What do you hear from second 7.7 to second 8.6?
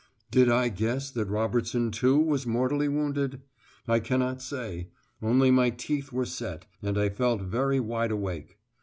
wideawake.